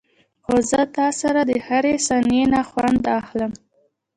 [0.43, 3.51] خو زه تاسره دهرې ثانيې نه خوند اخلم.